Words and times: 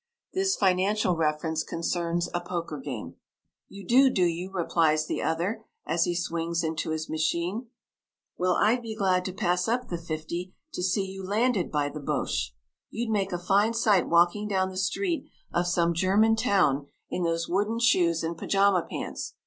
This 0.33 0.55
financial 0.55 1.15
reference 1.15 1.63
concerns 1.63 2.27
a 2.33 2.41
poker 2.41 2.79
game. 2.79 3.17
"You 3.69 3.85
do, 3.85 4.09
do 4.09 4.23
you?" 4.23 4.49
replies 4.51 5.05
the 5.05 5.21
other 5.21 5.63
as 5.85 6.05
he 6.05 6.15
swings 6.15 6.63
into 6.63 6.89
his 6.89 7.07
machine. 7.07 7.67
"Well, 8.35 8.53
I'd 8.53 8.81
be 8.81 8.95
glad 8.95 9.25
to 9.25 9.31
pass 9.31 9.67
up 9.67 9.89
the 9.89 9.99
fifty 9.99 10.55
to 10.73 10.81
see 10.81 11.05
you 11.05 11.23
landed 11.23 11.71
by 11.71 11.87
the 11.89 11.99
Boches. 11.99 12.51
You'd 12.89 13.11
make 13.11 13.31
a 13.31 13.37
fine 13.37 13.75
sight 13.75 14.07
walking 14.09 14.47
down 14.47 14.71
the 14.71 14.77
street 14.77 15.29
of 15.53 15.67
some 15.67 15.93
German 15.93 16.35
town 16.35 16.87
in 17.11 17.21
those 17.21 17.47
wooden 17.47 17.77
shoes 17.77 18.23
and 18.23 18.35
pyjama 18.35 18.81
pants. 18.89 19.35